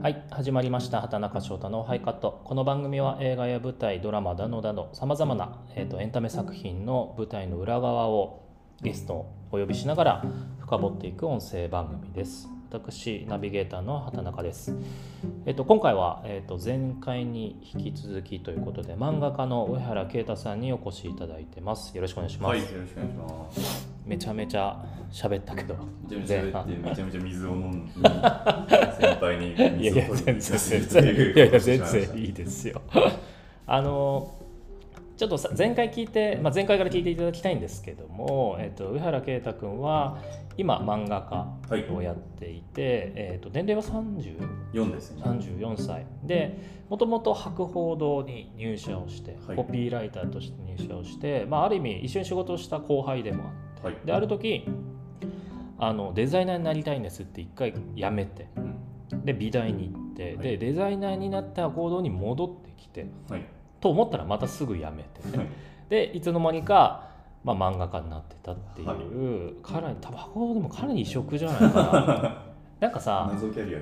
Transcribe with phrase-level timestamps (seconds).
[0.00, 2.40] はい始まりました畑中翔太のハイカット。
[2.44, 8.44] この番組は映画や舞台ドラマだのだのさまざまな、えーとエンタメ作品の舞台の裏側を
[8.80, 10.24] ゲストをお呼びしながら
[10.60, 12.48] 深掘っていく音声番組です。
[12.70, 14.76] 私ナビゲーターの畑中です、
[15.46, 21.96] えっと今回は、えっと前回に引き続きということで漫画家の上原啓太さんにお越しいただいてます。
[21.96, 23.97] よろしくお願いします、はい、よろしくお願いします。
[24.08, 25.76] めちゃめちゃ喋ったけど
[26.08, 27.92] めちゃめちゃめちゃめちゃ水を飲んで、
[28.98, 32.80] 先輩にいやい水をいやいや全ました然いいですよ。
[33.66, 34.34] あの
[35.18, 40.18] ちょっとさ前回聞いて、まあ、前回から聞いていただきたいんですけども、えっと上原啓太君は
[40.56, 44.38] 今漫画家をやっていて、えっと年齢は 30?
[44.72, 45.22] 4ですね。
[45.22, 46.06] 34歳。
[46.24, 49.56] でもともと博報堂に入社をして、はい。
[49.56, 53.96] コピーライターとして入社をして、まあ、ある意味一緒に仕事をした後輩でもあってはい。
[54.04, 54.66] である時
[55.78, 59.24] あのデザイナーになりたいんですって一回辞めてうん。
[59.24, 60.38] で美大に行って、はい。
[60.38, 63.44] でデザイナーになった行動に戻ってきてはい。
[63.80, 65.48] と思ったらまたすぐ辞めて、はい。
[65.88, 67.10] でいつの間にか、
[67.44, 68.98] まあ、漫画家になってたっていう、はい。
[69.62, 72.44] 彼多分博報堂でも彼に異色じゃないかな。
[72.80, 73.30] なんかさ。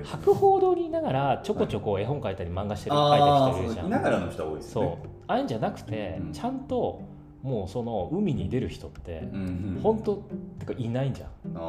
[0.03, 3.87] 博報堂にいながらちょこちょこ絵本描いたり漫画してる描いああ、てるじゃん。
[3.87, 4.85] いながらの人は多いですそう。
[5.27, 6.31] ああいうんじゃなくて、うん。
[6.31, 7.01] ちゃんと
[7.41, 9.41] もうその海に出る人って、うん
[9.75, 9.79] うん。
[9.81, 10.19] 本当っ
[10.59, 11.61] てかいないんじゃんああ。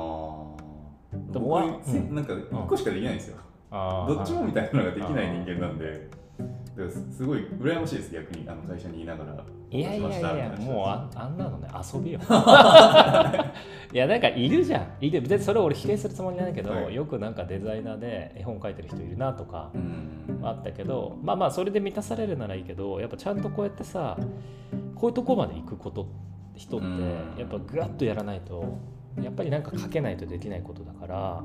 [1.33, 3.36] でも僕わうんせなんか一個しかできないんですよ。
[3.70, 6.08] どっちもみたいなのができない人間なんで。
[6.89, 12.20] すごい羨ましいです逆にあの会社にいながらいやいやいやもうああんなのね遊びよ
[13.92, 15.05] いやなんかいるじゃん。
[15.05, 16.95] いる別にそれを俺否定するつもりないけど、はい。
[16.95, 20.41] よくなんかデザイナーで絵本描いてる人いるなとかうん。
[20.42, 24.17] あったけどまあまあそれで満たされるならいいけどやっぱちゃんとこうやってさ
[24.95, 26.06] こういうとこまで行くこと
[26.55, 27.02] 人ってうん。
[27.39, 28.78] やっぱグワッとやらないと
[29.23, 31.42] やっぱりなんか書けないとできないことだから、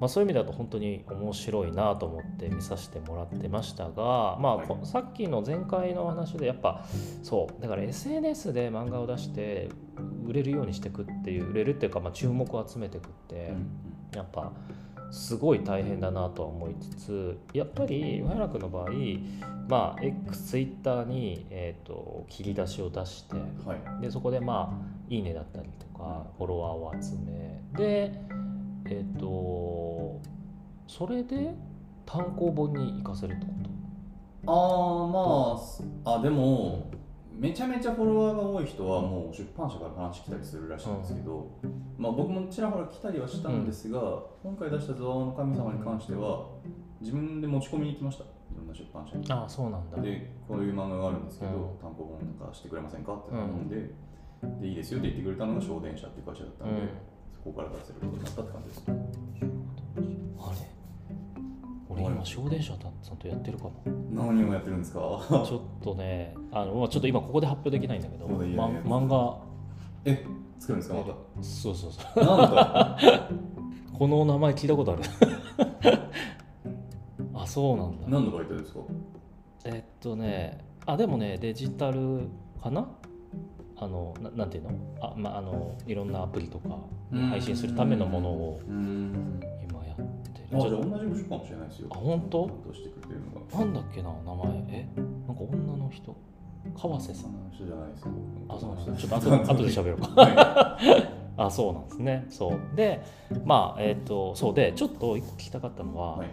[0.00, 6.86] まあ、そういう意味だと本当に面白いなと思って見させてもらってましたが、まあさっきの前回の話でやっぱ
[7.22, 9.68] そうだから SNS で漫画を出して
[10.26, 13.52] 売れるようにしていくっていう売れるっていうか、まあ、注目を集めていくって、
[14.16, 14.50] やっぱ
[15.10, 18.90] すごい大変だなとは思いつつやっぱり上原君の場合
[19.68, 24.02] まあ X ツイッターに、えー、と切り出しを出してはい。
[24.02, 28.20] でそこでまあ「いいね」だったりとかフォロワーを集めで
[28.90, 30.20] えっ、と
[30.86, 31.54] それで
[32.04, 33.52] 単行本に行かせるってこ
[34.46, 34.52] あ
[36.04, 36.90] あまああでも
[37.32, 41.48] めちゃめちゃフォロワーが多い人はもう出版社から話来たりするらしいんですけど、
[41.96, 44.00] まあ、僕もちらほら来たりはしたんですが、
[44.42, 46.48] 今回出した「ゾワオの神様」に関しては
[47.00, 48.24] 自分で持ち込みに行きました。
[48.24, 48.26] い
[48.56, 49.24] ろんな出版社に。
[49.24, 50.02] とああそうなんだ。
[50.02, 53.14] でこういう漫画があるんですけど、うん単行本なんかしてくれませんか？
[53.14, 53.90] って頼んで、
[54.60, 56.82] でいいですよって言ってくれたのが小電車っていう会社だったので、
[57.46, 58.82] うんそこから出せることになったって感じです。
[58.86, 58.92] あ
[60.52, 60.56] れ？
[61.88, 63.72] 俺今小電車さんとやってるかも。
[64.10, 64.98] 何をやってるんですか？
[65.46, 69.38] ちょっとねあのまあちょっと今ここで発表できないんだけど、ま漫画。
[70.04, 70.24] え？
[70.58, 71.14] 作るんですかまた？
[71.42, 72.24] そうそうそう。
[72.24, 75.02] なんと この名前聞いたことある。
[77.34, 78.06] あそうなんだ。
[78.08, 78.80] 何のバイトですか？
[79.64, 82.28] えっとねあでもねデジタル
[82.62, 82.86] かな？
[83.82, 84.70] あのななんていうの？
[85.00, 86.68] あ、まあ、あのいろんなアプリとか
[87.10, 89.40] に配信するためのものをうん。
[89.68, 90.02] 今やって
[90.54, 91.88] あじゃあ同じ部署かもしれないですよ。
[91.90, 92.46] あ本当？
[92.46, 93.58] 担当してくれてるのが。
[93.58, 94.46] なんだっけな名前。
[94.68, 94.88] え？
[95.26, 96.14] なんか女の人？
[96.78, 97.50] 川瀬さん。
[97.50, 98.08] 人じゃないですよ。
[98.50, 100.22] あそうなん人ですちょっと後で後で喋ろうか。
[100.22, 100.78] は
[101.46, 102.26] あそうなんですね。
[102.28, 102.76] そう。
[102.76, 103.00] で
[103.46, 104.54] まあえっ、とそう。
[104.54, 106.28] でちょっと一個聞きたかったのは、い、はい、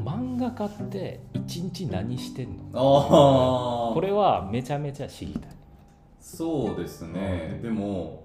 [0.00, 3.92] 漫画家って一日何してんの？
[3.94, 5.42] これはめちゃめちゃ知りたい
[6.24, 7.60] そうですね。
[7.62, 8.24] でも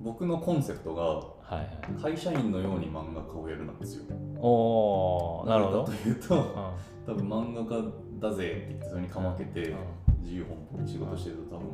[0.00, 2.14] 僕のコンセプトがはいはい。
[2.14, 4.04] 会社員のように漫画家をやるなんですよ。
[4.40, 5.84] おおなるほど。
[5.84, 7.14] というとうん。
[7.14, 7.82] 多分漫画家
[8.18, 9.76] だぜって言ってそれにかまけてうん。
[10.22, 11.68] 自由奔放に仕事してると多分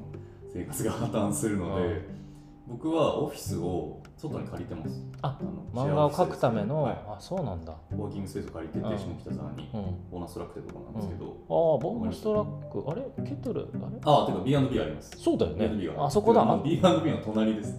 [0.53, 2.03] 生活が破綻するので、うん。
[2.67, 5.03] 僕はオフィスを外に借りてます。
[5.23, 5.39] あ
[5.75, 6.99] の漫画を描くための、はい。
[7.09, 7.73] あそうなんだ。
[7.73, 9.83] ワーキングスペースを借りてて、うん下北沢にうん。
[10.11, 11.33] ボーナストラックってとこなんですけど、ああ
[11.79, 13.25] ボーナストラックあれ？
[13.25, 13.69] ケトル？
[13.75, 13.99] あれ？
[14.05, 15.11] ああてか B&B あります。
[15.19, 16.43] そうだよ B&B ねがあそこだ。
[16.43, 17.75] あ B&B の隣です。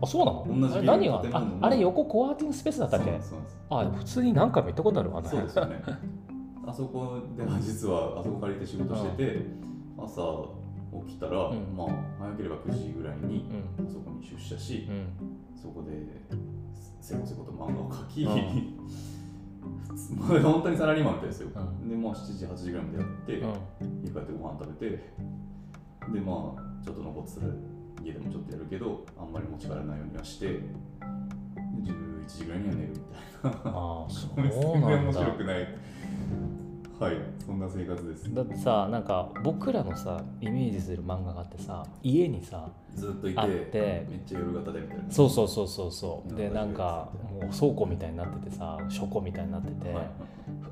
[0.00, 0.46] あそうなの？
[0.60, 1.22] 同じあれ何が？
[1.60, 3.20] あれ横コワーキングスペースだったっけ？
[3.70, 5.82] あ普通に何回も行ったことあるわねそうですよね。
[6.66, 9.46] あそこでは実はあそこ借りて仕事してて、
[9.98, 10.46] 朝
[11.06, 11.74] 起きたら、うん。
[11.76, 11.88] まあ
[12.20, 13.86] 早ければ9時ぐらいにうん。
[13.86, 15.06] あそこに出社し、うん
[15.62, 15.90] そこで
[17.00, 18.26] せこせこと漫画を描き、
[20.42, 21.88] 本当にサラリーマンみたいですよ、うん。
[21.88, 24.02] でまあ7時8時ぐらいまでやって、うん。
[24.02, 25.12] 家帰ってご飯食べて
[26.12, 27.52] でまあちょっと残ってたら
[28.02, 30.60] 家でもちょっとやるけどあんまり持ち帰らないようにはして11
[32.26, 33.70] 時ぐらいには寝るみたいな。
[33.70, 35.68] ああ そうなんだ白くない
[37.02, 38.32] はいそんな生活です。
[38.32, 45.10] だってさなんか僕らのさイメージする漫画家ってさ家にさずっといてあってめっちゃ夜型でみたいな。
[45.10, 46.30] そうそうそうそうそう。
[46.30, 50.06] うんでなんかもう倉庫みたいになっててさ書庫みたいになってて、はい。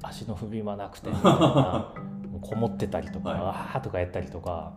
[0.03, 1.95] 足の踏み間なくてみたいな。
[2.41, 3.41] こもってたりとか、はい。
[3.41, 4.73] わーとかやったりとか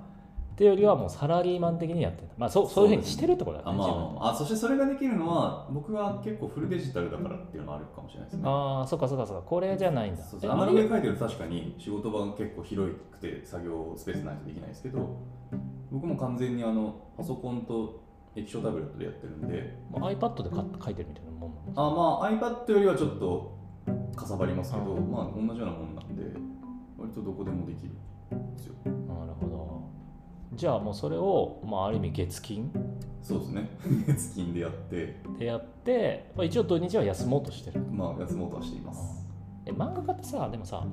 [0.53, 3.85] っていうよりはもうサラリーマン的にやってるまあそうそういうふうにしてるってことだねあま
[4.21, 8.43] あ、あそしてそれができるのは僕は結構フルデジタルだからっていうのはあるかもしれないですね。
[8.45, 9.43] ああそっかそっかそっか。
[9.43, 10.23] これじゃないんだ。
[10.23, 10.51] そうえそう。
[10.51, 15.17] アナログで書いてると確かに仕事場が結構広くて作業スペースないとできないですけど
[15.91, 18.03] 僕も完全にあのパソコンと
[18.35, 22.31] 液晶タブレットでやってるんでまあ iPad でか書いてるみたいなもんなのあまあ
[22.67, 23.57] iPad よりはちょっと
[24.15, 26.23] かさばりますけど、うんまあ同じようなもんなんで
[26.97, 27.89] 割とどこでもできる
[28.37, 28.75] んですよ
[30.55, 32.71] じゃあもうそれを、まあ、ある意味月金
[33.21, 33.69] そうですね。
[34.05, 35.15] 月金でやって。
[35.39, 37.81] でやって、まあ、一応土日は休もうとしてる。
[37.91, 39.25] まあ休もうとはしています。
[39.65, 40.85] え漫画家ってさでもさ、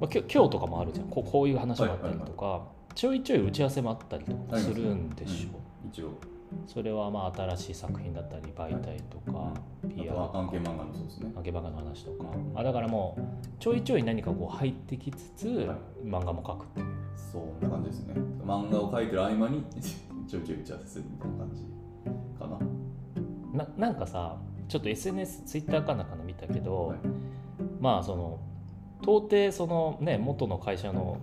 [0.00, 1.08] まあ、きょ今日とかもあるじゃん。
[1.08, 2.62] こうこういう話もあったりとか、
[2.94, 5.88] ちょいちょい打ち合わせもあったりとかするんでしょ、うん。
[5.90, 6.10] 一応
[6.66, 11.32] それはまあ新しい作品だったり媒体とか、あ PR とは案件漫画のそうですね。
[11.36, 15.76] あけばかの話とか、うんあだからもうちょいちょい何かこう入ってきつつ、はい。
[16.04, 16.86] 漫画も描くっていう。
[17.14, 18.14] そんな感じですね。
[18.44, 19.62] 漫画を描いてる合間に
[20.28, 21.62] ちょいちょい打ち合わせするみたいな感じ
[22.38, 22.46] か
[23.56, 23.64] な。
[23.64, 24.36] ななんかさ
[24.68, 26.98] ちょっと SNS ツイッターかなんかの見たけど、はい。
[27.80, 28.40] まあその
[29.02, 31.18] 到底そのね元の会社の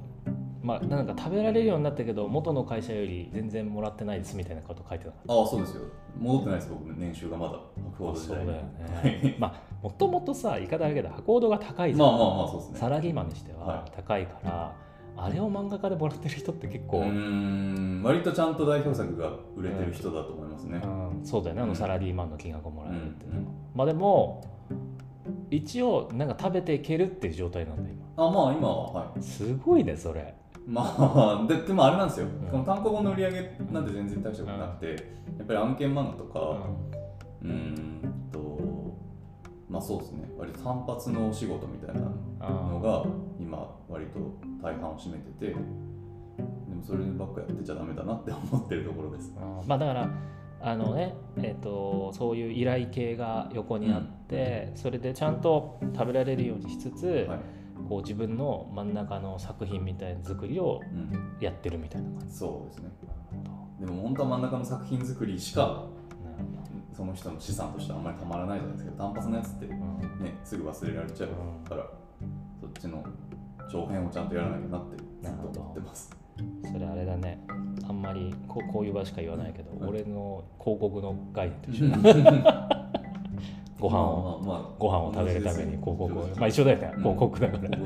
[0.61, 5.83] まあなんか食べられるようになったけど元の会社より全然もらってないですみたいなこと書いてなかっああそうですよ。
[6.19, 7.53] 戻ってないです僕年収がまだ。
[7.97, 8.47] 博報たそう堂時代に。
[8.47, 9.35] だよね。
[9.39, 12.79] まあもともとさ言い方だけど箱ードが高いじゃん、まあまあまあそうですね。
[12.79, 14.75] サラリーマンにしてはは高いから、
[15.15, 18.01] あれを漫画家でもらってる人って結構、うーん。
[18.03, 21.61] 割とちゃんと代表作が売れてる人だと思いますね、うんそうだよね。
[21.61, 21.75] あのうん。
[21.77, 23.53] サラリーマンの金額をもらえるっていうのは、うんうん。
[23.75, 24.43] まあでも
[25.51, 28.27] 一応なんか食べていけるっていう状態なんだ今。
[28.27, 29.21] あまあ今ははい。
[29.23, 30.35] すごいねそれ
[30.67, 32.29] まあででもあれなんですよ、ん。
[32.51, 33.41] この単行本の売り上げ
[33.71, 34.87] なんて全然大したことなくて、
[35.37, 36.39] やっぱり案件漫画とか
[37.41, 38.59] うーんと
[39.69, 40.29] まあそうですね。
[40.37, 42.01] 割と単発のお仕事みたいな
[42.49, 43.05] のが
[43.39, 44.19] 今割と
[44.61, 49.33] 大半を占めててでもそればっかやってちゃダメだなって思ってるところです。
[49.35, 50.09] うんまあだから
[50.61, 57.39] あのねえっとそういう依頼系が横にあって、それでちゃんと食べられるようにしつつ、はい、
[57.87, 62.35] こう自分の真ん中の作品みたいな作りをうん、やってるみたいな感じ。
[62.35, 62.89] そうですね。
[63.79, 65.85] でも本当は真ん中の作品作りしか
[66.93, 68.97] その人の資産としてはあんまりたまらないじゃないですか。
[68.97, 69.79] 単発のやつってね
[70.19, 70.33] うん。
[70.43, 71.85] すぐ忘れられちゃうから
[72.59, 73.03] そっちの
[73.71, 76.09] 長編をちゃんとやらなきゃなってずっと思ってます。
[76.71, 77.39] それあれだね。
[77.87, 79.89] あんまりこうこういう場しか言わないけど、はい。
[79.89, 82.69] 俺の広告の概念と一緒だ
[83.79, 87.01] ご飯を、まあまあまあご飯を食べるために広告をまあ一緒だよね、うん。
[87.01, 87.69] 広告だから。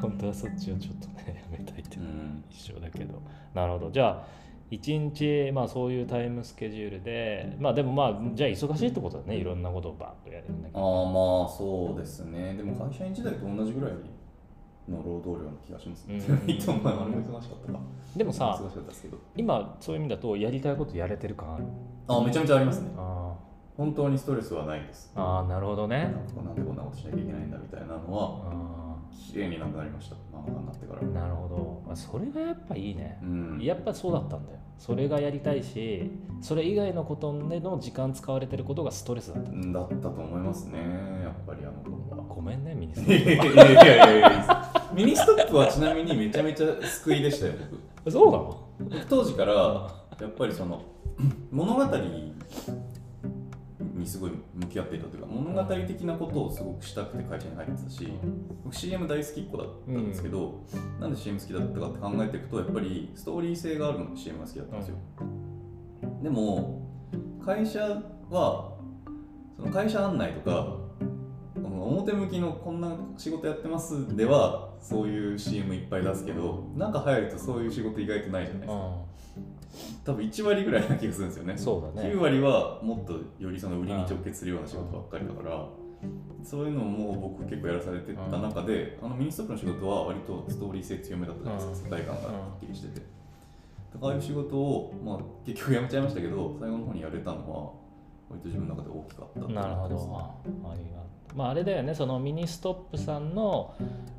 [0.00, 2.44] 本当はそっちをちょっとねやめたいっていううのはん。
[2.50, 3.20] 一緒だけど。
[3.54, 3.90] なるほど。
[3.90, 4.24] じゃあ
[4.70, 9.36] 一日まあそういうタイムスケジュールでまあでもまあじゃあ忙しいってことだね。
[9.36, 12.54] いろんなことをバーッとやるんだけああどまあそうですね。
[12.54, 13.92] でも会社員時代と同じぐらい
[14.88, 16.16] の労働量の気がしますね。
[16.16, 16.50] うん。
[16.50, 17.78] いつもあれも忙しかったか
[18.16, 19.18] でもさ忙しかったですけど。
[19.36, 21.64] 今そういう意味だとやりたいことやれてる感ある？
[22.08, 22.90] あめちゃめちゃありますね。
[22.96, 23.34] あ
[23.76, 25.12] 本当にストレスはないです。
[25.14, 26.14] ーあーなるほどね。
[26.36, 30.16] なんでこんなことしなきゃいけないんだみたいなのはあ綺麗になくなりました。
[30.36, 31.00] 漫画家になってから。
[31.00, 31.82] ーなるほど。
[31.86, 33.18] まあそれがやっぱいいね。
[33.22, 33.58] うん。
[33.62, 34.58] やっぱそうだったんだよ。
[34.78, 39.50] それがやりたいしそれ以外のことでの時間使われてることがストレスだった。
[39.50, 40.78] だったと思いますね。
[41.22, 42.24] やっぱりあの頃は。
[42.28, 44.72] ごめんねミニスいやいやいやいやいやいや。
[44.94, 47.52] ミニストップはちなみにめちゃめちゃ救いでしたよ
[48.04, 48.10] 僕。
[48.10, 48.28] そ
[48.80, 49.52] うな当時から
[50.20, 50.82] やっぱりその
[51.52, 52.32] 物語に
[54.06, 58.08] すごい向き合っていたというか物語的なことをすごくしたくて会社に入ってたし
[58.64, 60.64] 僕 CM 大好きっ子だったんですけど、
[60.98, 64.96] なんで CM 好きだったかって考えていくとやっぱりストーリー性があるの CM が好きだったんですよ、
[66.22, 66.88] でも
[67.44, 67.80] 会社
[68.30, 68.72] は
[69.56, 70.78] その会社案内とか
[71.62, 79.11] 表向きのこんな仕事やってますではそういう CM いっぱい出すけど中入るとそういう仕事意外とないじゃないですか
[80.04, 81.56] 多分1割ぐらいな気がするんですよね。
[81.56, 82.08] そうだね。
[82.10, 85.68] 9割はもっとよりその売りに直結するような仕事ばっかりだから
[86.42, 93.06] そういうのも僕結構やらされてた中で、あのミニストップの仕事は割とストーリー性強めだったじゃないですか、世界観がはっきりしてて、
[94.00, 97.72] ああいう仕事を、まあ、結局やめちゃいましたけど最後の方にやれたのは
[98.28, 99.96] 割と自分の中で大きかったなるほど。
[100.18, 101.02] あありが
[101.34, 103.74] まああれだよねそのミニストップさんの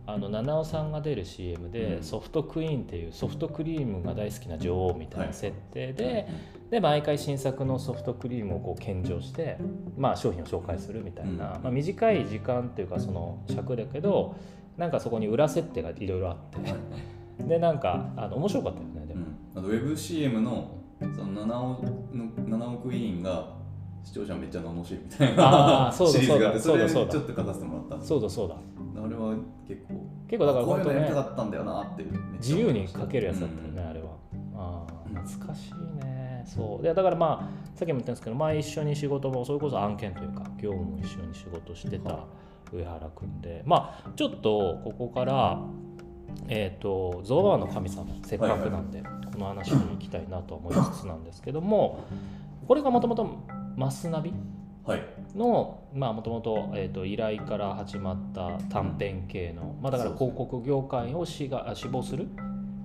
[0.05, 2.03] あの七尾さんが出る CM で、うん。
[2.03, 5.33] ソフトクイーンっていうソフトクリームが大好きな女王みたいはない。
[5.33, 6.27] 設定で、
[6.69, 9.57] で毎回新作のソフトクリームをこう献上して、
[9.97, 11.37] まあ、商品を紹介するみたいな、うん。
[11.37, 14.35] まあ、短い時間っていうかその尺だけど
[14.75, 17.47] なんかそこに裏設定がいろいろあって、はい。
[17.47, 21.83] でなんかあの面白かったよねでも、うん、あとウェブ CM のその7億
[22.15, 23.62] の7億委員が
[24.03, 28.09] 視聴者めっちゃ罵るみたいなあーそうだシリーズがあってそれちょっと書かせてもらったんです。
[28.09, 28.55] そうだそうだ。
[28.55, 29.35] あれは
[29.67, 34.07] 結構結構だからあこういうのやりたかったんだよなってめっちゃ自由に書けるやつだったよね、うんあれは。
[34.55, 35.73] ああ懐かしい
[36.05, 36.43] ね。
[36.45, 36.83] そう。
[36.83, 42.27] でだからまあさっきも言ったんですけど前一緒に仕事もそれこそ案件というか業務も一緒に仕事してたは
[42.71, 45.59] 上原君でまあちょっとここから
[46.47, 52.03] えー、とゾウバーの神様せっかくなんで、この話に行きたいなと思いつつなんですけども
[52.67, 53.23] これがもともと
[53.75, 54.33] マスナビ？
[54.85, 55.03] はい。
[55.35, 62.27] のまあもともとえーと依頼から始まった短編系の、まあ、だから広告業界をしがあ志望する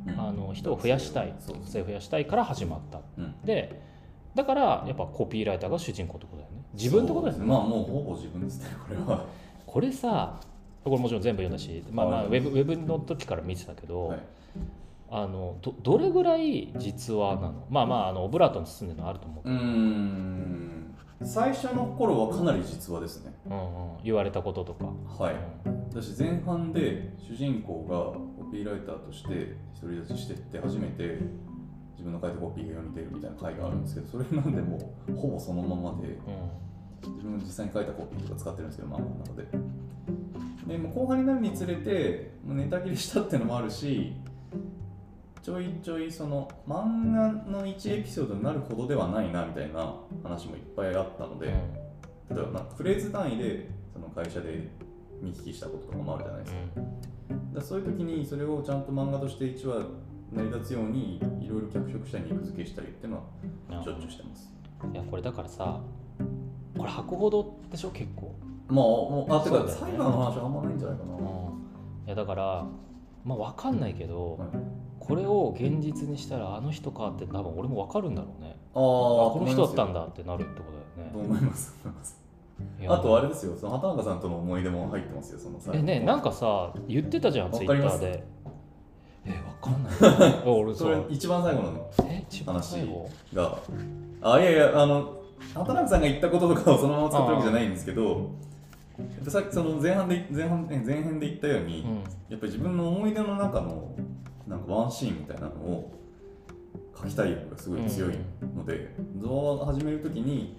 [0.07, 0.21] うん。
[0.21, 3.01] あの人を増やしたいそう学生を増やしたいから始まった。
[3.19, 3.35] うん。
[3.45, 3.83] で
[4.35, 6.63] だからやっぱコピーライターが主人公ってことだよね。
[6.73, 7.47] 自分ってことですね。
[7.47, 9.27] まあもうほぼ自分ですねこれは。
[9.67, 10.41] これさ
[10.85, 12.27] これもちろん全部読んだし、まあ、まあはい。
[12.29, 14.21] ウェブウェブの時から見てたけど、はい。
[15.11, 17.67] あのどどれぐらい実話なの？
[17.71, 19.49] まあまああのオブラートに包んでるのあると思う。
[19.49, 20.68] うーん
[21.25, 23.33] 最初の頃はかなり実話ですね。
[23.47, 24.87] うんうん、言われたこととか、
[25.23, 25.35] はい。
[25.67, 31.19] うん私前半で主人公がコピーライターとして独り立ちしてって初めて
[31.93, 37.15] 自分の書いたコピーが世に出るみたいな回があるんですけどそれなんでもうほぼそのままでうん。
[37.15, 39.49] 自分が実際に書いたコピーとか使ってるんですけど漫画の中で。
[40.67, 44.13] でもう後半になるにつれてネタ切れしたっていうのもあるし
[45.49, 51.53] ちょいちょいその漫画の1エピソードになるほどではないなみたいな話もいっぱいあったので、例
[52.33, 54.69] えばなんかフレーズ単位でその会社で
[55.23, 56.61] 見聞きしたこととかもあるじゃないですか,、
[57.55, 59.87] だそういう時にそれをちゃんと漫画として1話
[60.35, 63.23] 成り立つようにいろいろ脚色したり肉付けしたりっていうの
[63.71, 64.53] うんはしょっちゅうしてます。
[64.93, 65.81] いやこれだからさ
[66.77, 67.91] これ博報堂でしょ？
[67.93, 68.35] 結構、
[68.69, 69.81] まあもうあてかそうだよね。
[69.81, 72.67] 裁判の話はあんまないんじゃないかな、うん、いやだから
[73.25, 74.49] まあ分かんないけど、はい
[75.09, 78.57] これを現実にしたらあの人かって多分俺も分かるんだろうね。
[78.75, 78.83] あああ
[79.33, 81.13] この人だったんだだってなるってことだよね。
[81.13, 82.21] と思います思います
[82.87, 83.57] あとあれですよ。
[83.57, 85.39] その畑中さんとの思い出も入ってますよ。
[85.39, 88.25] その最えねなんかさ言ってたじゃんツイッターで。
[89.25, 90.43] え分かんない。
[90.45, 93.09] 俺さそれ一番最後のえ一番最後？
[93.33, 93.59] が。
[94.21, 95.15] あいやいやあの
[95.55, 98.31] 畑中さんが言ったこととかをそのまま使ってるわけじゃないんですけど
[99.29, 101.97] さっきその前半で前半え前編で言ったように、うん。
[102.29, 103.95] やっぱり自分の思い出の中の
[104.49, 105.93] なんかワンシーンみたいなのを
[107.01, 108.15] 書きたい欲がすごい強い
[108.57, 109.29] ので、動
[109.59, 110.57] 画を始めるときに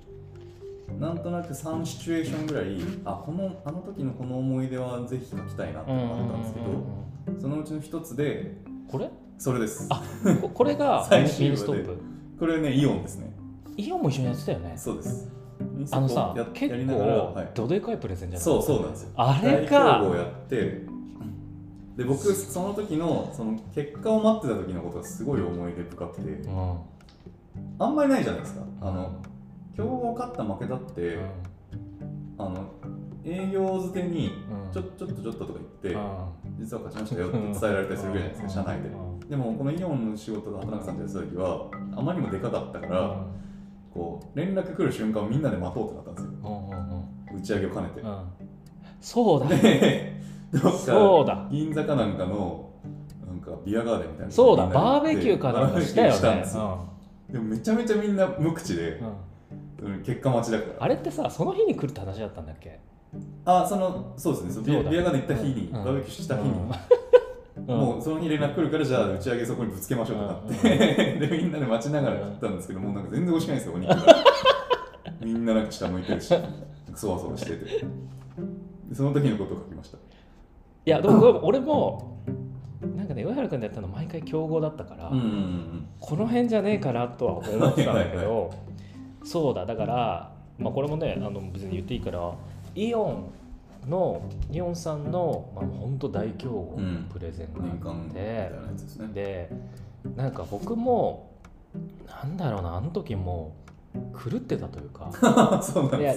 [0.99, 6.81] なんとなく3シチュエーションぐらいあこのあの時のこの思い出はぜひ書きたいなってうんのがあったんですけど、うんうん
[7.39, 8.55] そのうちの一つで
[8.89, 9.07] これ？
[9.37, 9.85] それです。
[9.91, 10.01] あ
[10.41, 11.95] ここれが 最終ストップ？
[12.39, 13.31] これねイオンですね。
[13.77, 14.73] イオンも一緒にやってたよね。
[14.75, 15.31] そうです。
[15.91, 17.49] あのさや結やりながら構はい。
[17.53, 18.43] どでかいプレゼンじゃない？
[18.43, 19.09] そうそうなんですよ。
[19.15, 20.85] あれ大か競合やって
[21.99, 26.77] で僕その時のその結果を待ってた時のことがすごい思い出深くてうん。
[27.77, 28.61] あんまりないじゃないですか。
[28.79, 28.95] あうん。
[28.95, 29.21] の
[29.75, 31.21] 競合勝った負けたって、うん。
[32.37, 32.71] あの
[33.25, 34.71] 営業づてにうん。
[34.71, 36.57] ちょちょっとちょっととか言って、うん。
[36.57, 38.87] 実は勝ちましたよって伝えられたりするじゃないですか、社内で。
[38.87, 39.19] うん。
[39.19, 43.25] でもこのイオンの仕事が畑中さんとやってた時はあまりにもでかかったから、うん。
[43.93, 47.05] こう連絡来る瞬間をみんなで待とうってなったんですよ。
[47.35, 48.01] 打ち上げを兼ねて、
[49.01, 50.18] そうだでどっ
[50.53, 51.35] そうだ。
[51.35, 52.69] か銀座かなんかの
[53.27, 54.67] なんかビアガーデンみたいなそうだ。
[54.67, 56.85] バーベキューかなんかしたよバーベキューしたんねですよ。
[57.29, 59.01] でもめちゃめちゃみんな無口で
[59.81, 60.83] うん、結果待ちだから。
[60.83, 62.79] あれってさその日に来るって話だったんだっけ？
[63.45, 64.51] あそのそうですね。
[64.51, 65.71] そのビアビアガーデン行った日に、うん。
[65.71, 67.65] バーベキューした日に、うん。
[67.65, 70.77] もうその日連絡来るからじゃあ打ち上げそこにぶつけましょうってなっ
[71.19, 74.15] て、 でみんなで待ちながら食ったんですけどもうなんか全然美味しくないんですよお肉が
[75.21, 76.33] みんななんか下向いてるし
[76.95, 77.85] そわそわしてて。
[78.89, 79.97] でその時のことを書きました
[80.85, 82.19] いやでも俺も
[82.95, 88.51] なんかね上原君でやったの毎回競合だったから、うんうんうんこの辺じゃねえかなとは思ってたんだけはいど
[89.23, 92.33] そうだだから、まあ、これもねあの別に言っていいから
[92.73, 93.31] イオン
[93.89, 94.21] の
[94.51, 97.09] イオンさんの、まあ、本当大競合うん。
[97.11, 99.07] プレゼンがあって、みたいなやつですね。
[99.13, 99.49] で
[100.15, 101.31] なんか僕も
[102.07, 103.68] なんだろうなあの時もう
[104.13, 105.09] 狂ってたというか。
[105.99, 106.13] いや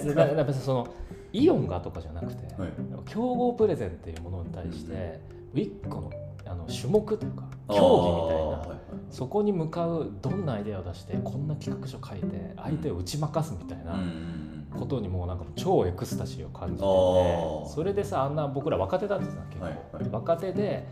[0.53, 0.87] その
[1.31, 2.71] イオンがとかじゃなくて、はい。
[3.05, 5.19] 競合プレゼンっていうものに対して、
[5.53, 6.11] ウィッコの
[6.45, 8.77] あの種目というか競技みたいなはいはい。
[9.09, 16.85] そこに向かうどんなアイデアを出してこんな企画書書いて相手を打ち負かすみたいなうんうんことにもうなんか超エクスタシーを感じてて
[17.73, 20.09] それでさあんな僕ら若手だってさ結構、はいはい。
[20.11, 20.87] 若手で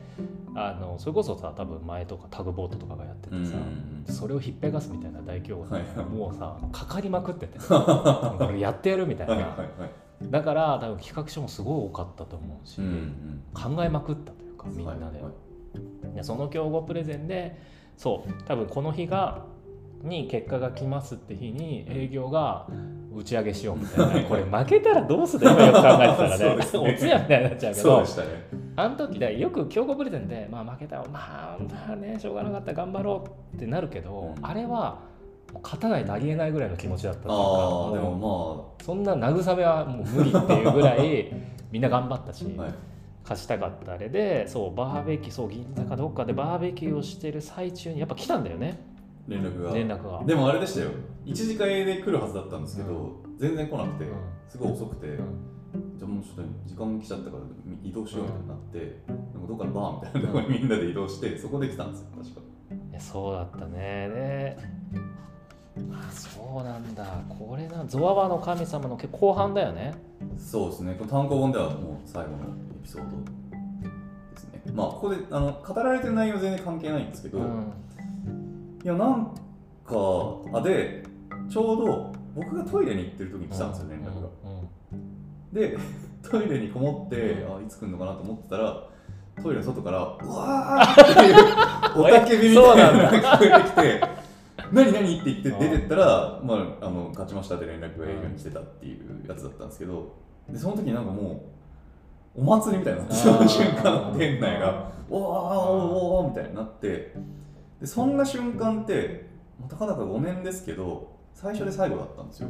[0.55, 6.05] あのそれこそさ多分前とかタグボートとかがやっててさ、うんそれをひっぺがすみたいな大凶が、はいはい。
[6.05, 7.59] もうさかかりまくってて。
[7.69, 10.31] これやってやるみたいな、はいはいはい。
[10.31, 13.75] だから多分企画書もすごい多かったと思うし、うんうん。
[13.75, 16.15] 考えまくったというかみんなで、はいはい。
[16.15, 17.61] でその競合プレゼンで
[17.95, 19.45] そう多分この日が
[20.03, 22.67] に結果が来ますって日に営業が
[23.13, 24.29] 打ち上げしようみたいな。
[24.29, 26.55] これ負けたらどうするのよく考えてたらね。
[26.55, 26.55] ね。
[26.55, 28.27] おつやみたいになっちゃうけどそうでしたね。
[28.75, 34.45] あの時でよく競合プレゼンで、まあ、負けたらまあまあねしょうがなかった頑張ろうってなるけど、うん。
[34.45, 34.99] あれは
[35.61, 41.31] 勝たないとありえないぐらいの気持ちだったというかああでもうもそんな慰めはもう無理っていうぐらい
[41.71, 42.75] みんな頑張ったし、まあはい。
[43.23, 48.79] 勝ちたかったあれでそうバーベキューそう銀座かどっかでバーベキューをしてる最中にやっぱ来たんだよね
[49.27, 49.73] 連絡が。
[49.73, 50.23] 連絡が。
[50.25, 50.89] でもあれでしたよ。
[51.25, 54.13] 1次会で来るはずだったんですけど、う全然来なくて、うん。
[54.49, 55.51] すごい遅くて、うん。
[55.97, 57.43] じゃあもうちょっと時間来ちゃったから
[57.83, 62.41] 移動しようみたいになって、なんかどっかのバーみたいなところにみんなで移動してそこで来たんですよ確か。
[62.91, 64.09] いやそうだったね。
[64.09, 64.57] で
[65.91, 67.05] あそうなんだ。
[67.29, 69.93] これなゾワワの神様の後半だよね。
[70.37, 70.95] そうですね。
[70.95, 73.17] この単行本ではもう最後のエピソード
[74.33, 74.61] ですね。
[74.73, 77.73] まあここであの語られてる内容は全然関係ないんですけど、うん
[78.83, 79.25] いやなん
[79.85, 79.95] か
[80.53, 81.03] あで
[81.49, 84.29] ちょうど僕がトイレに行ってる時に来たんですよ連絡が、
[85.53, 85.77] で
[86.27, 88.87] トイレにこもってあいつ来るのかなと思ってたら
[89.41, 94.01] トイレの外から「うわー!」っていうおたけびみたいなのが聞こえてきて
[94.71, 100.13] 「何何?」って言って出てったら「まあ、あの勝ちました」って連絡が営業に来てたっていうやつだったんですけど
[100.49, 101.43] でその時なんかも
[102.35, 107.13] うお祭りみたいになってその瞬間店内が「おーおーおーおーみたいになって
[107.81, 109.27] でそんな瞬間って
[109.59, 112.49] もうたかだか5年ですけど最初で最後だったんですよ。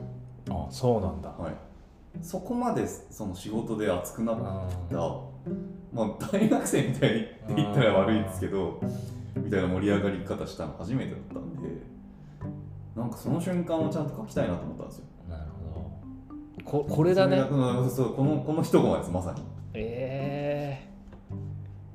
[0.50, 1.30] あそうなんだ。
[1.30, 1.54] はい、
[2.22, 4.36] そこまでその仕事で熱くなっ
[4.90, 5.82] た、うん。
[5.94, 8.82] まあ、大学生みたいにって言ったら悪いですけど
[9.36, 11.70] みたいな盛り上がり方したの初めてだったんで
[12.96, 15.06] なんかその瞬間をちゃんと書きたいなと思ったんですよ。
[15.30, 15.80] なるほ
[16.66, 16.84] ど。
[16.84, 17.38] ここれだね。
[17.38, 19.42] そがうんそうこのこの一コマですまさに。
[19.74, 20.90] え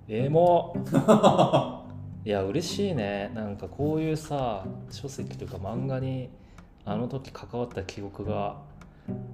[0.09, 0.75] ー、エモ
[2.27, 3.31] いや嬉しいね。
[3.37, 6.29] なんかこういうさ書籍というか漫画に
[6.85, 8.57] あの時関わった記憶が、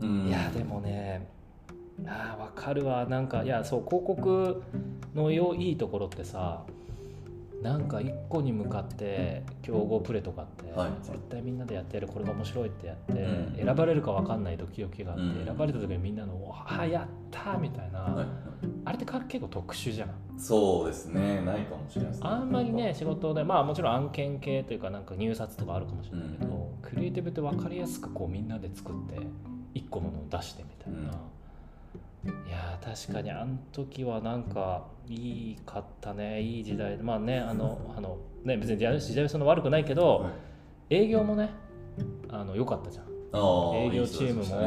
[0.02, 0.26] うん。
[0.28, 1.26] いやでもね
[2.04, 3.06] あーわかるわ。
[3.06, 4.62] なんかいやそう広告
[5.14, 6.64] のよいいところってさ
[7.62, 10.90] なんか一個に向かって競合プレとかって、はい。
[11.02, 13.16] 絶対みんなでやってやるこれが面白いってやって、う
[13.52, 13.56] ん。
[13.56, 15.44] 選ばれるか分かんないドキドキがあって、うん。
[15.46, 18.26] 選ばれた時にみんなの「ああやった!」みたいな、はい。
[18.84, 20.10] あれってか結構特殊じゃん。
[20.36, 21.40] そうですね。
[21.42, 22.28] ないかもしれないですね。
[22.28, 26.82] あんまりね仕事でまあもちろん案件系というかなんか入札とかあるかもしれないけど、うん。
[26.82, 29.20] クリエイティブって分かりやすくこうみんなで作って
[29.74, 31.12] 一個ものを出してみたいな、
[32.24, 36.40] いやー確かにあの時はなんかいいかったね。
[36.40, 36.96] いい時代。
[36.96, 40.30] でまあねあのあのね別に時代はそんな悪くないけど、は
[40.90, 40.94] い。
[40.94, 41.50] 営業もね
[42.28, 43.06] あの良かったじゃん。
[43.76, 44.66] 営業チームもいい人たちでしたね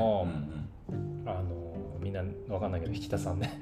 [1.28, 3.62] あのみんな分かんないけど引田さんね。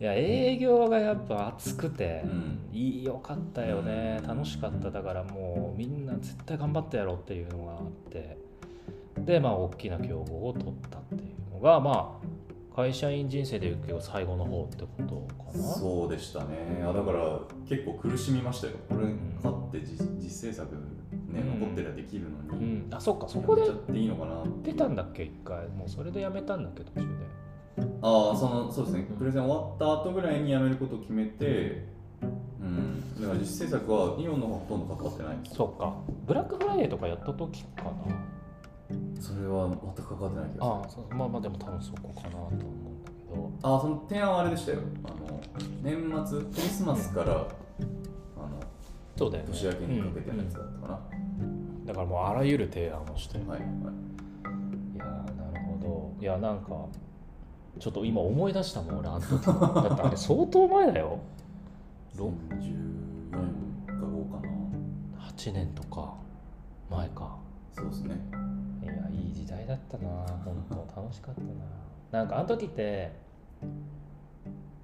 [0.00, 0.02] い。
[0.04, 2.58] や営業がやっぱ熱くて、うん。
[2.72, 4.20] いいよかったよね。
[4.26, 7.80] 楽しかっただからもうみんな絶対頑張ってやろうっていうのがあっ
[8.10, 8.38] て。
[9.24, 12.26] でまあ大きな競合を取ったっていうのがまあ
[12.78, 15.16] 会社員人生でいうけど最後の方ってこと
[15.50, 15.64] かな？
[15.74, 16.80] そうでしたね。
[16.84, 18.74] あだから結構苦しみましたよ。
[18.88, 19.34] これん。
[19.42, 20.80] 勝って実実制作ね
[21.34, 21.60] うん。
[21.60, 22.94] 残ってりゃできるのうに、ん。
[22.94, 23.28] あそっか。
[23.28, 25.24] そこでやめちゃっていいのかな出たんだっけ？
[25.24, 25.66] 一回。
[25.70, 26.84] もうそれでやめたんだっけ？
[26.84, 27.84] 途中で。
[28.00, 29.08] ああそのそうですね。
[29.10, 29.16] うん。
[29.16, 31.84] プレゼン終わった後ぐらいに辞めることを決めて
[32.60, 33.20] うん。
[33.20, 35.36] だから実制作はイオンの方がほとんど関わってない。
[35.52, 35.96] そっか。
[36.28, 37.90] ブラックフライデーとかやった時かな
[39.20, 40.64] それは全く関わってない気がする。
[40.64, 42.56] ああそうまあまあでも多分そこかなと思うん
[43.04, 43.50] だけど。
[43.62, 44.78] ああその提案はあれでしたよ。
[45.04, 45.40] あの
[45.82, 47.46] 年末クリスマスからあの
[49.16, 49.50] そうだよね。
[49.50, 51.00] 年明けにかけてのやつだったかな、
[51.40, 51.84] うん。
[51.84, 53.38] だからもうあらゆる提案をして。
[53.38, 53.60] はいはい。
[53.60, 53.62] い
[54.98, 56.14] やーなるほど。
[56.20, 56.86] いやなんか
[57.78, 61.18] ちょっと今思い出したもん俺あの時だってあれ相当前だよ。
[62.16, 63.38] ろ14か
[64.06, 64.52] 5かな。
[65.28, 66.14] 8年とか
[66.90, 67.36] 前か。
[67.76, 68.16] そうですね
[69.48, 70.08] 代だったな
[70.44, 71.48] 本当楽しかったな。
[72.10, 73.12] なんかあの時って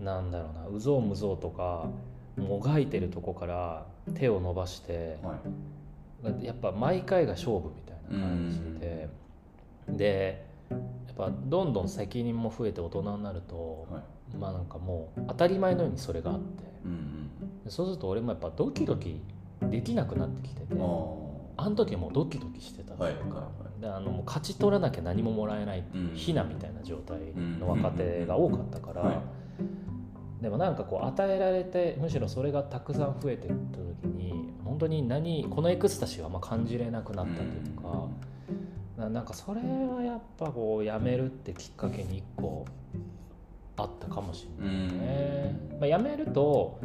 [0.01, 1.89] なんだろうなうぞうむぞうとか
[2.37, 5.39] もがいてるとこから手を伸ばしては
[6.41, 6.45] い。
[6.45, 9.09] やっぱ毎回が勝負みたいな感じで
[9.89, 10.81] でやっ
[11.17, 14.37] ぱどんどん責任も増えて大人になると、はい。
[14.37, 16.65] まあなんかもう当たり前のようにそれがあって。
[16.85, 17.25] うんうん
[17.65, 19.23] でそうすると俺もやっぱドキドキ
[19.63, 21.24] できなくなってきててあー
[21.57, 23.49] あの時はもうドキドキしてたというか、
[23.83, 26.17] あのもう勝ち取らなきゃ何ももらえないっていううん。
[26.17, 27.19] ひなみたいな状態
[27.59, 29.19] の若手が多かったから、はい。
[30.43, 38.09] でもなんかこう与えられてむしろそれがたくさん増えていった時に本当に何このエクスタシーはあんま感じれなくなったというか、
[38.99, 42.67] ななんかそれはやっぱこうやめるってきっかけに一個
[43.77, 45.59] あったかもしれないね。
[45.81, 46.79] まあ、やめると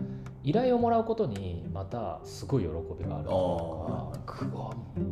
[0.44, 2.70] 依頼をもらうことにまたすごい喜
[3.04, 4.72] びがあるとか「うわ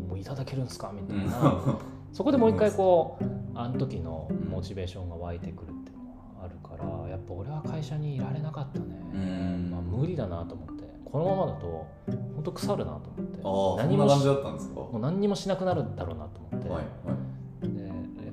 [0.09, 1.77] もういただけるんですか?」みたいな、
[2.11, 6.03] そこでもう一回こうあの時のモチベーションが湧いてくるっていうの
[6.39, 9.69] はあるからやっぱ俺は会社にいられなかったね、うん。
[9.71, 10.87] まあ、無理だなと思って。
[11.05, 11.87] このままだと
[12.35, 12.99] 本当腐るなと
[13.43, 13.83] あ思って。
[13.83, 14.75] あそんな感じだったんですか？
[14.75, 16.85] もう何にもしなくなるんだろうなと思って、はいはい。
[16.85, 16.91] で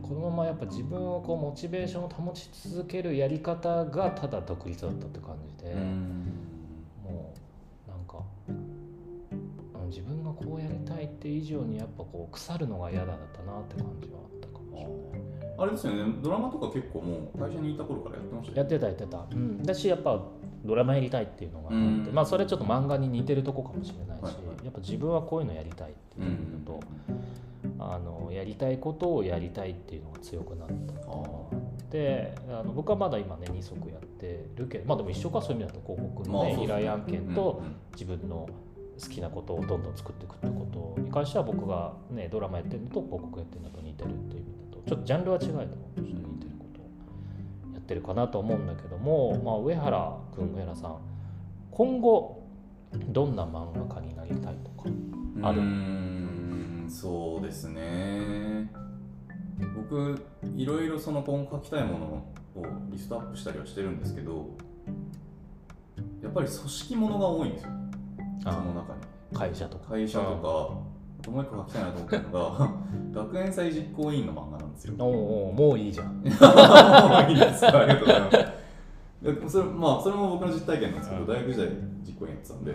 [0.07, 5.81] このままやっぱ自分をこうモチベーションを保ち続けるやり方がただ独立だったって感じで、うん。
[7.03, 7.35] も
[7.87, 8.85] うなんかうん
[9.89, 14.93] 自分がこうやりたいって以上にやっぱこう腐るのが嫌だったなって感じはあったかもしれない。
[14.93, 16.13] ねあれですよね。
[16.23, 20.21] ドラマとか結構もう会社にいた頃からやってましたよやってたやってた、うん、だしやっぱ
[20.65, 22.11] ドラマやりたいっていうのがあって、うん。
[22.13, 24.65] まあそれちょっと漫画に似てるとこかもしれないし、はいはい。
[24.65, 26.81] やっぱ自分はこういうのやりたいっていうのと、
[27.79, 30.75] あのやりたいことをやりたいっていうのが強くなった。
[30.75, 30.77] っ
[31.91, 38.49] ていうのがあの僕はまだ今ね2足やってるけどまあでも一緒かそういう意味だと広告の、ね依頼案件と自分の
[39.01, 46.05] 好きなことをどんどん作っていくってことに関しては僕が、ね、ドラマやってるのと広告やってるのと似てるっていう意味だとちょっとジャンルは違いでも似
[46.41, 46.85] てることを
[47.75, 50.99] やってるかなと思うんだけども、まあ、上原君上原さん
[51.71, 52.45] 今後
[53.09, 54.89] どんな漫画家になりたいとか
[55.43, 55.61] ある？
[55.61, 56.34] うーん
[56.95, 58.71] そうですね。
[59.77, 60.17] 僕
[60.57, 64.51] いろいろその今後書きたいものをリストアップしたりはしてるんですけど
[66.23, 67.71] やっぱり組織ものが多いんですよ。
[68.45, 69.01] その中に。
[69.37, 69.91] 会社とか。
[69.91, 70.31] 会社とか、
[71.21, 72.71] あともう一個書きたいなと思ってるのが
[73.25, 74.95] 学園祭実行委員の漫画なんですよ。
[74.99, 76.23] おうおうもういいじゃん。
[76.25, 77.61] いいです。
[77.61, 78.37] かありがとうございます。
[79.43, 81.29] でそれまあそれも僕の実体験なんですけど、うん。
[81.29, 81.69] 大学時代
[82.07, 82.75] 実行委員やってたんで。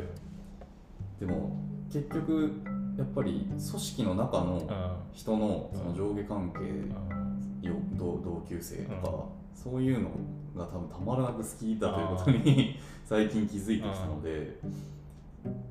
[1.22, 1.52] でも
[1.90, 2.52] 結局
[3.00, 9.22] やっぱり組織の中のう人のその上下関係、よ同同級生とか、うん。
[9.56, 10.10] そういうの
[10.54, 14.60] が多分たまらなく好きだということに 最近気づいてきたので、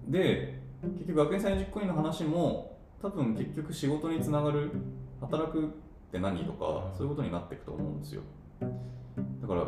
[0.09, 0.62] で
[0.97, 4.71] 結局学園祭実行委員の話も多分結局仕事につながる
[5.21, 5.69] 働くっ
[6.11, 6.97] て何とか、うん。
[6.97, 8.23] そういうことになっていくと思うんですよ。
[9.43, 9.61] だから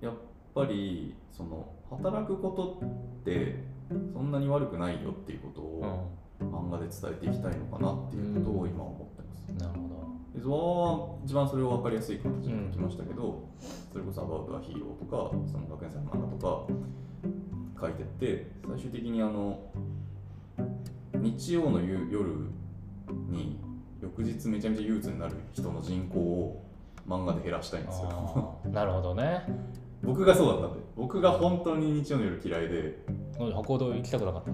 [0.00, 0.14] やっ
[0.54, 3.64] ぱりその働くことって
[4.12, 9.92] そんなに悪くないよっていうことを漫画で伝えていきたいのかなっていうことを今思ってます、なるほど。
[10.34, 13.48] でゾワは一番それを分かりやすい形で書きましたけど、
[13.92, 16.66] それこそ「アバウト・ア・ヒーロー」とかその学園祭の漫画と
[17.76, 19.58] か書いてって最終的にあの
[21.14, 22.48] 日曜の夕夜
[23.28, 23.58] に
[24.00, 26.62] 翌日めちゃめちゃ憂鬱になる人の人口を
[27.06, 28.58] 漫画で減らしたいんですよ。
[28.70, 29.42] なるほどね。
[30.02, 30.80] 僕がそうだったんで。
[30.96, 33.04] 僕が本当に日曜の夜嫌いで。
[33.38, 34.50] 歩道行きたくなかった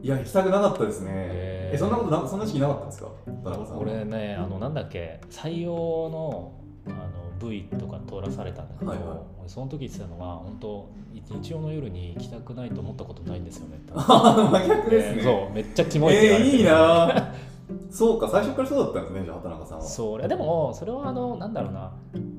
[0.00, 1.10] いや行きたくなかったですね。
[1.14, 3.08] えそんなことなそんな時期なかったんですか？
[3.44, 3.82] 田中さんは。
[3.82, 5.72] 俺ねあのなんだっけ採用
[6.08, 6.52] の
[6.86, 9.18] あの V とか通らされたんだけど、はいはい。
[9.40, 13.76] 俺その時言ってたのは本当日曜の夜に行きたくないと思ったことないんですよね。
[13.78, 15.22] って真逆ですね。
[15.22, 16.50] そうめっちゃキモいって言われて。
[16.50, 17.32] えー、いいな
[17.90, 19.84] そうか最初からそうだったんですねじゃあ畑中さんは。
[19.84, 21.92] そうでもそれはあのなんだろうな。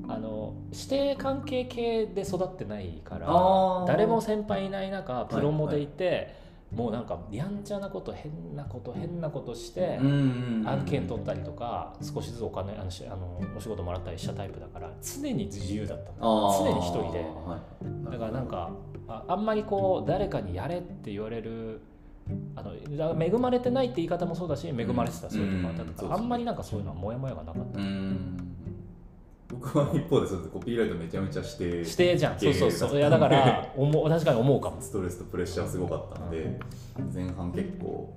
[0.06, 3.86] あの指定関係系で育ってないからあー。
[3.86, 6.34] 誰も先輩いない中プロモでいて、
[6.76, 17.20] もうなんかやんちゃなこと変なこと変なことして、案件取ったりとか少しずつお金あのしあのお仕事もらったりしたタイプだから常に自由だった常に一人で。
[17.20, 17.60] は
[18.08, 18.10] い。
[18.10, 18.70] だからなんか
[19.08, 21.80] ああんまりこう誰かにやれって言われる
[22.56, 28.53] あの恵まれてないって言い方もそうだし恵まれてたそういうとこあったから、あんまりなんかそういうのはモヤモヤがなかった、うん
[29.60, 32.38] 僕は一方でそうやってコピーライトめちゃめちゃして指定じゃん。
[32.38, 32.96] そうそうそう。
[32.96, 34.80] いやだから思う確かに思うかも。
[34.80, 36.58] ストレスとプレッシャーすごかったんで、
[37.12, 38.14] 前半結構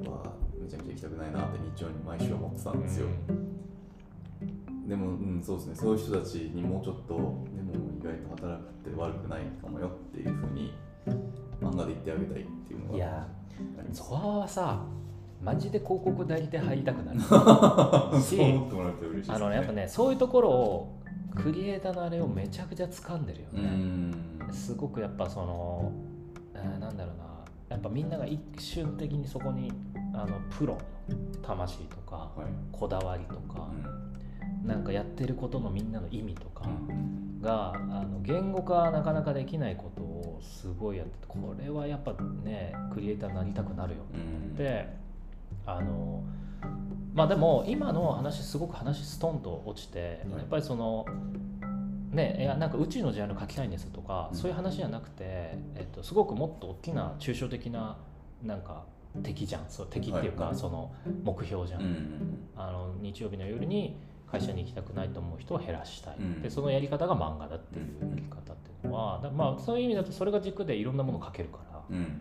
[0.00, 3.06] はめちゃめちゃ行きたくないなって日曜に毎週思ってたんですよ、
[4.86, 5.74] でも、うん、そうですね。
[5.74, 7.38] そういう人たちにもうちょっとでも
[7.98, 10.74] 意外と働くって悪くないかもよっていうふうに
[11.60, 13.26] 漫画で言ってあげたいっていうのがいや
[13.92, 14.84] ゾワはさ
[15.44, 17.20] マジで広告代理店入りたくなる。
[17.24, 20.98] そう思ってもらえると嬉しあのねやっぱねそういうところを
[21.36, 24.14] クリエイターのあれをめちゃくちゃ掴んでるようね、ん。
[24.52, 25.92] すごくやっぱその、
[26.54, 27.24] えーなんだろうな。
[27.70, 29.72] やっぱみんなが一瞬的にそこに
[30.12, 30.74] あのプロ
[31.08, 32.46] の魂とかはい。
[32.72, 33.68] こだわりとか、
[34.64, 37.40] なんかやってることのみんなの意味とかうん。
[37.40, 44.54] があの言語化なかなかできないことをすごいやっててこれはやっぱねクリエイターになりたくなるようん。
[44.54, 45.03] で
[45.66, 46.22] あの
[47.14, 51.06] まあでも今の話すごく話ストンと落ちて、はいやっぱりその
[52.10, 54.36] ねいやなんか宇宙のジャンル書きたいんですとか、うん。
[54.36, 55.22] そういう話じゃなくて、
[55.76, 57.96] えっと、すごくもっと大きな抽象的な
[58.42, 58.84] なんか
[59.22, 59.64] 敵じゃん。
[59.68, 63.96] そう敵っていうか、はいその目標じゃん、うんあの日曜日の夜に
[64.30, 66.42] 会社に行きたくないと思う人を減らしたい、うん。
[66.42, 71.80] でそのやり方が漫画だっていうやり方っていうのは、だまあ、そういう意味だとそれが軸でいろんなものを書けるから。
[71.90, 72.20] うん。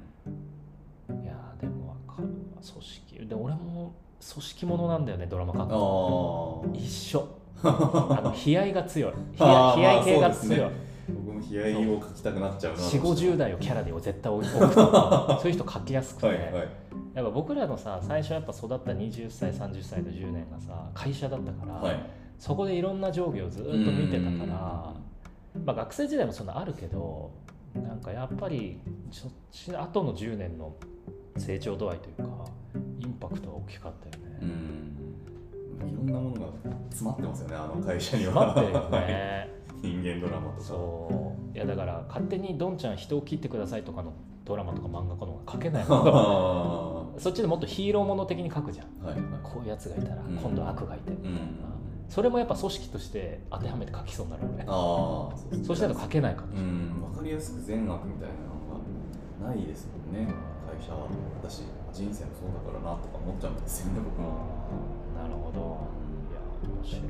[1.23, 2.61] いやーでも分かるわ。
[2.61, 3.95] 組織で俺も
[4.31, 7.27] 組織ものなんだよねドラマ書一緒。
[7.63, 9.13] あの悲哀が強い。
[9.39, 10.71] 悲哀悲哀系が強い、
[11.07, 16.53] 僕も悲哀を書きたくなっちゃうな4 5 0代をキャラで絶対置くとかそういう人書きやすくて、はいはい。
[17.13, 21.99] やっぱ僕らのさ最初やっぱ育った20歳30歳と10年がさ会社だったから、はい。
[22.43, 24.93] そこでいろんな上下をずっと見てたから、
[25.63, 27.31] まあ、学生時代もそんなあるけど
[27.73, 28.79] なんかやっぱり
[29.11, 30.75] そっちの後の10年の
[31.37, 32.45] 成長度合いというか
[32.92, 34.51] インパクトは大きかったようね。
[34.51, 35.03] ん。
[35.89, 36.47] いろんなものが
[36.89, 38.33] 詰まってますよねあの会社には。
[38.53, 39.49] 待ってるよね。
[39.81, 40.63] 人間ドラマとか。
[40.63, 41.55] そう。
[41.55, 44.13] いやだから勝手にどんちゃん人を切ってくださいとかの
[44.45, 45.83] ドラマとか漫画家の方が書けない。
[45.83, 48.87] は そっちでもっとヒーローもの的に書くじゃん。
[49.03, 49.15] いはい。
[49.43, 50.35] こういうやつがいたらうん。
[50.37, 51.59] 今度悪がいて、うん。
[52.09, 54.65] それもやっぱ組織として当てはめて書きそうになるよね。
[54.67, 55.51] ああそう。
[55.51, 56.35] ですねそうしないと書けない。
[56.35, 57.01] から、うん。
[57.11, 58.29] 分かりやすく善悪みたい
[59.41, 60.33] なのがないですもんね
[60.73, 61.07] 会社は
[61.41, 64.29] 私人生もそうだからなとか思っちゃうんですよね僕も。
[65.15, 65.77] なるほど。
[66.31, 67.07] いや面白いね。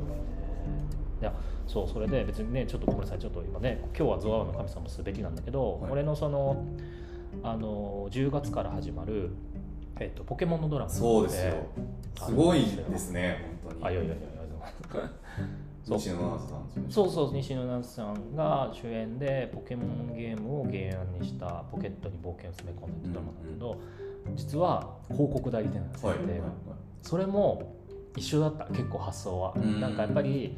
[1.21, 1.33] いや
[1.67, 5.91] そうそれで別にねちょっとごめんなさいちょっと今ね今日はゾワワの神様すべきなんだけど、はい。
[5.91, 6.65] 俺のその
[7.41, 9.29] あの10月から始まる、
[9.99, 11.53] えっと、ポケモンのドラマそうですよ。
[12.21, 13.85] あすごいですね本当に。
[13.85, 15.09] あいやいやいやいや
[15.83, 15.97] そう。
[15.97, 16.87] 西野七瀬さんですよね。
[16.89, 23.81] そうそう西野七瀬さんが主演でポケモンゲームを原案にしたポケットに冒険を詰め込んだってドラマなんだけど、
[24.35, 26.41] 実は広告代理店なんですよ、はいはいはい。
[27.01, 27.75] それも
[28.15, 29.81] 一緒だった結構発想は、うん。
[29.81, 30.57] なんかやっぱり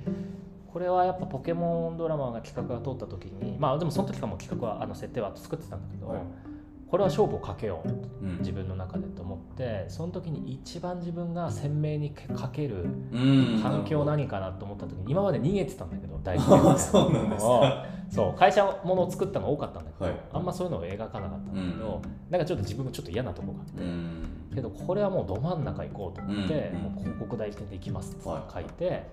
[0.72, 6.20] これはやっぱポケモンドラマが企画が通った時にまあでもその時からも企画はあの設定は作ってたんだけど、はい
[6.90, 7.90] これは勝負をかけよう
[8.24, 8.38] うん。
[8.40, 13.60] 自分の中でと思ってその時に一番自分が鮮明にかけるうん。
[13.62, 17.86] 環境何かなと思った時に今まで逃げてたんだけど 大あ学あそうなんですか。
[18.10, 18.40] そう。
[18.40, 20.20] 会社ものを作ったの多かったんだけど、はい。
[20.34, 22.32] あんまそういうのを描かなかったんだけど、うん。
[22.32, 24.24] なんかちょっと自分もちょっと嫌なとこがあって、うん。
[24.54, 26.82] けどこれはもうど真ん中行こうと思って、うん。
[26.82, 28.54] もう広告代理店で行きますってはい。
[28.54, 29.04] 書いて、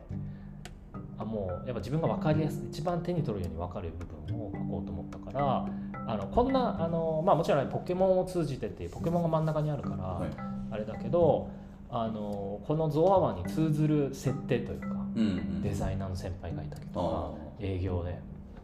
[1.18, 4.04] あもうやっぱ自分が分かりやすい一番手に取るように分かる部
[4.34, 5.66] 分を書こうと思ったから
[6.12, 10.30] あのこんなあの、まあ、もちろんポケモンを通じてっていうポケモンが真ん中にあるから、はい。
[10.70, 11.50] あれだけど
[11.90, 15.62] あのこのゾアワに通ずる設定というかうんうん。
[15.62, 18.18] デザイナーの先輩がいたりとかあ営業で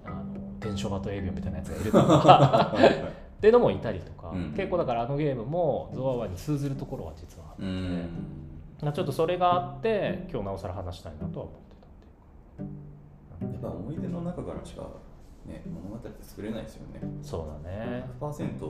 [0.05, 0.25] あの
[0.61, 4.53] 伝書バト営業みたいなやつがいるとかっていうのもいたりとか、うん。
[4.57, 8.09] 結構だからあのゲームもゾアワに通ずるところは実はあって、うん。
[8.83, 11.77] まあちょっとそれがあって今日なおさら話したいなとは思って
[12.59, 12.67] た
[13.37, 13.53] っていう。
[13.53, 14.83] やっぱ思い出の中からしか
[15.49, 17.01] ね物語って作れないですよね。
[17.23, 18.61] そうだね、100%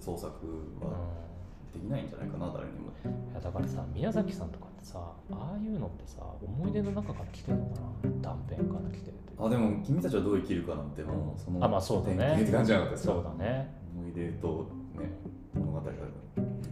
[0.00, 0.96] 創作うん、は
[1.72, 2.90] できないんじゃないかな誰にも。
[3.30, 8.10] いやだからさ宮崎さんとかってさああいうのってさ思い出の中から来てるのかな？
[8.20, 12.42] 断片から来てるあでも君たちはどう生きるかなんてもうそのあまあそうだね。
[12.42, 13.14] って感じじゃなかったですか？
[13.14, 13.74] そうだね。
[13.96, 15.10] 思い出とね
[15.54, 15.92] 物語が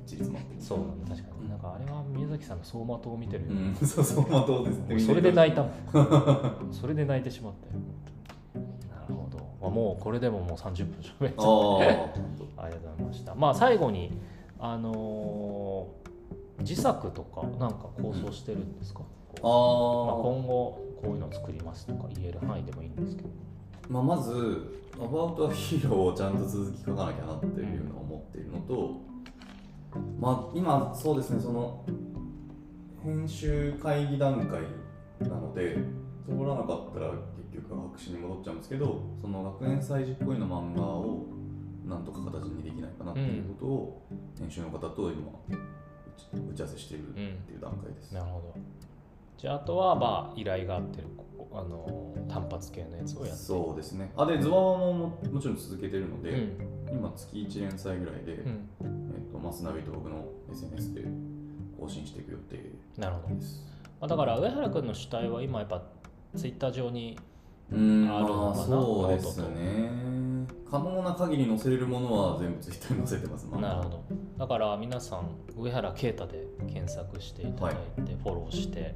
[0.04, 0.60] 一り詰まってる。
[0.60, 1.48] そうだね確かに。
[1.48, 3.74] なんかあれは宮崎さんの走馬灯を見てるよ、うん。
[3.86, 5.72] そうそうまあどうですね俺それで泣いたもん。
[6.72, 7.72] それで泣いてしまったよ。
[7.72, 7.78] な
[9.68, 13.34] るほど、まあ、もうこれでももう30分しゃべっちゃああって本 ありがとうございました。
[13.34, 14.12] まあ最後に
[14.58, 16.00] あのー
[16.60, 19.00] 自作とかなんか構想してるんですか、
[19.36, 23.28] 当こうまあ、あ今後こういうのを作りますとか言える範囲でもいいんですけど。
[23.28, 29.00] あ、まあ、まず「アバウト・ア・ヒーロー」をちゃんと続き書かなきゃなっていうのを思っているのと、
[30.20, 31.84] まあ今そうですねその
[33.02, 34.60] 編集会議段階
[35.26, 35.78] なので
[36.26, 37.12] 通らなかったら
[37.52, 41.26] 結局白紙に戻っちゃうんですけどその学園祭事っぽいの漫画を
[41.84, 44.02] なんとか形にできないかなっていうことを
[44.38, 45.54] 編集の方と今打
[46.16, 47.20] ち打ち合わせしているって
[47.52, 48.12] いう段階です。
[48.12, 48.54] なるほど
[49.36, 54.12] じゃああとはまあ依頼があってるここあのー単発系のやつをやってそうですね。
[54.16, 58.68] あでズワワもももちろん続けてるので、うん今月1連載ぐらいで、うん
[59.14, 61.04] えっとマスナビと僕の SNS で
[61.78, 63.66] 更新していく予定なるほど、です。
[64.00, 65.82] まあ、だから上原君の主体は今やっぱ
[66.36, 67.18] ツイッター上に
[67.72, 69.90] うん、あるそうですね。
[70.70, 73.46] 可能な限り載せれるものは全部ツイッターに載せてます。
[73.50, 74.04] まあなるほど。
[74.38, 78.94] だから皆さん上原啓太で検索していただいて、フォローして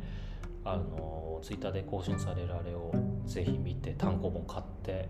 [0.64, 2.92] あのツイッターで更新されるあれを
[3.26, 5.08] ぜひ見て単行本買って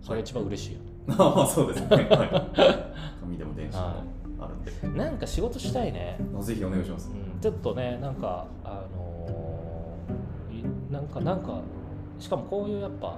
[0.00, 0.84] それが一番嬉しいよね、
[1.18, 3.92] ああそうですね、はい、紙でも電子でも
[4.40, 11.60] あるんで、なんか仕事したいね、あぜひお願いします、うん、ちょっとねなんかあのーいなんかなんか
[12.18, 13.16] しかもこういうやっぱ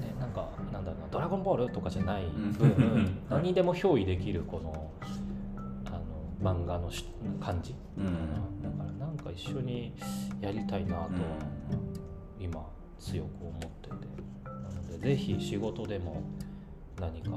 [0.00, 4.90] ねなんかなんだろうな「ドラゴンボール」とかじゃない分、 何にでも憑依できるこの
[5.86, 5.90] あ
[6.44, 7.04] の漫画のし
[7.40, 8.04] 感じ、うん。
[8.62, 9.92] だからなんか一緒に
[10.40, 11.10] やりたいなと、
[12.40, 12.64] 今
[12.98, 13.96] 強く思ってて。
[14.44, 16.22] なのでぜひ仕事でも
[17.00, 17.30] 何か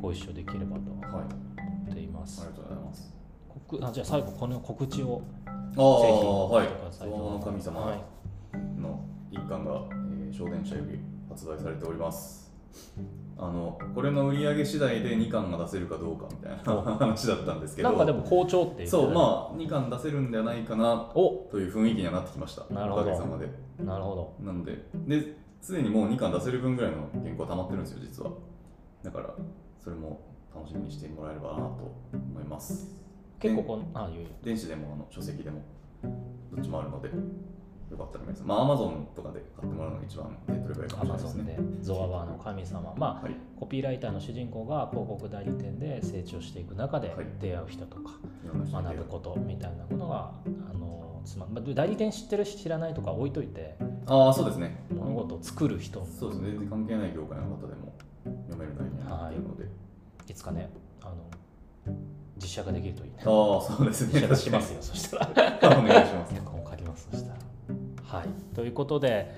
[0.00, 2.40] ご一緒できればと思っています。
[2.42, 3.14] りがとうございます。
[3.48, 7.08] 告あじゃあ最後この告知をああ、ぜひはいしてください。
[7.10, 8.04] ゾウの神様はい。
[8.80, 10.03] の一巻が、えー、
[10.36, 12.52] 小電車より発売されております。
[13.38, 17.90] あのこれの売り上げ次第で2巻が出せるかどうかみたいな話だったんですけど。
[17.90, 19.20] なんかでも好調ってそうあま
[19.54, 22.64] あ2巻出せるんではないかなおという雰囲気にはなってきました。
[22.74, 23.02] なるほど。
[23.02, 23.48] おかげさまで。
[23.78, 24.44] なるほど。
[24.44, 24.72] なので。
[25.06, 28.32] ですでにもう2巻出せる分ぐらいの原稿は溜まってるんですよ実は。
[29.04, 29.34] だから
[29.78, 30.20] それも
[30.52, 32.88] 楽しみにしてもらえればなと思います。
[33.38, 35.62] 結構こんあいいよ電子でもあの書籍でも
[36.52, 37.10] どっちもあるので
[37.90, 42.94] よかったら皆さんまあ Amazon とかで買ってもらうのが一番手っ取り早いかアもしれないですマゾンでねゾワバーの神様。
[42.96, 43.36] まあはい。
[43.58, 47.26] コピーライターの主人公が広告代理店で成長していく中ではい。
[47.40, 48.12] 出会う人とか
[48.44, 50.32] いろんな人に学ぶことみたいなものが
[50.70, 54.84] あのつままあ代理店知ってるし知らないとか置いといてああそうですね。
[54.90, 56.04] 物事を作る人。
[56.06, 56.50] そうですね。
[56.50, 57.94] 全然関係ない業界の方でも
[58.48, 59.64] 読める内容になっているので、
[60.28, 60.34] い。
[60.34, 60.70] つかね
[61.00, 61.14] あの
[62.36, 63.16] 実写ができるといいね。
[63.20, 64.14] ああそうですね。
[64.14, 65.58] 実写化しますよそしたら。
[65.78, 66.34] お願いします。
[68.14, 69.34] はい、ということで、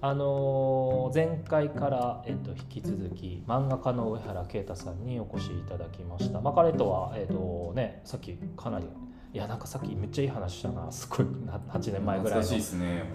[0.00, 6.40] あのー前回から、えっと、引き続き漫画家の上原啓太さんにお越しいただきました。
[6.40, 8.86] まあ、彼とは、えっとね、さっきかなり
[9.32, 12.46] いやなんかさっきめっちゃいい話したなすごいな8年前ぐらいの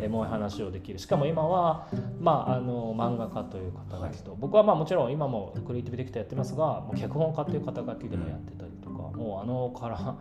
[0.01, 0.99] エモい話をできる。
[0.99, 1.87] しかも今は、
[2.19, 10.17] まあ、あの漫画家という肩書きと、僕はまあもちろん今もクリエイティブディレクターやってますがもう脚本家という肩書きでもやってたりとか、もうあのから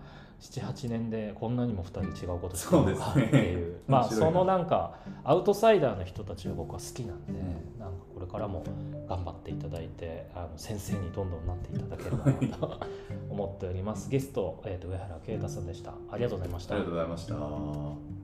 [0.51, 3.81] 78年でこんなにも2人違うことしてるっていう。
[3.89, 7.33] まあそのなんかアウトサイダーの人たちが僕は好きなんで、
[7.79, 8.63] なんかこれからも
[9.09, 12.81] 頑張っていただいてあの先生にどんどんなっていただければなと
[13.31, 14.11] 思っております。
[14.11, 15.93] ゲスト、えー、と上原啓太さんでした。
[16.11, 16.75] ありがとうございました。
[16.75, 18.24] ありがとうございました